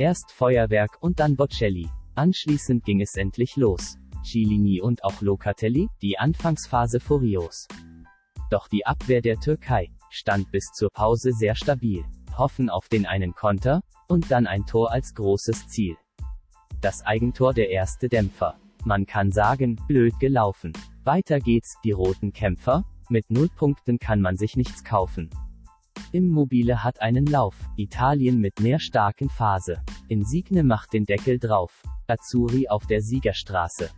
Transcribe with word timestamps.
Erst 0.00 0.32
Feuerwerk 0.32 0.96
und 1.02 1.20
dann 1.20 1.36
Bocelli. 1.36 1.86
Anschließend 2.14 2.86
ging 2.86 3.02
es 3.02 3.16
endlich 3.16 3.56
los. 3.56 3.98
Cellini 4.24 4.80
und 4.80 5.04
auch 5.04 5.20
Locatelli, 5.20 5.88
die 6.00 6.18
Anfangsphase 6.18 7.00
furios. 7.00 7.68
Doch 8.50 8.66
die 8.68 8.86
Abwehr 8.86 9.20
der 9.20 9.38
Türkei 9.38 9.90
stand 10.08 10.50
bis 10.52 10.72
zur 10.72 10.88
Pause 10.90 11.34
sehr 11.34 11.54
stabil, 11.54 12.02
hoffen 12.34 12.70
auf 12.70 12.88
den 12.88 13.04
einen 13.04 13.34
Konter, 13.34 13.82
und 14.08 14.30
dann 14.30 14.46
ein 14.46 14.64
Tor 14.64 14.90
als 14.90 15.14
großes 15.14 15.68
Ziel. 15.68 15.98
Das 16.80 17.04
Eigentor 17.04 17.52
der 17.52 17.68
erste 17.68 18.08
Dämpfer. 18.08 18.58
Man 18.86 19.04
kann 19.04 19.30
sagen, 19.30 19.76
blöd 19.86 20.18
gelaufen. 20.18 20.72
Weiter 21.04 21.40
geht's, 21.40 21.76
die 21.84 21.92
roten 21.92 22.32
Kämpfer, 22.32 22.86
mit 23.10 23.30
null 23.30 23.50
Punkten 23.54 23.98
kann 23.98 24.22
man 24.22 24.38
sich 24.38 24.56
nichts 24.56 24.82
kaufen. 24.82 25.28
Immobile 26.12 26.82
hat 26.82 27.00
einen 27.00 27.26
Lauf, 27.26 27.54
Italien 27.76 28.40
mit 28.40 28.58
mehr 28.60 28.80
starken 28.80 29.30
Phase. 29.30 29.80
Insigne 30.08 30.64
macht 30.64 30.92
den 30.92 31.04
Deckel 31.04 31.38
drauf. 31.38 31.82
Azzurri 32.08 32.68
auf 32.68 32.86
der 32.86 33.00
Siegerstraße. 33.00 33.90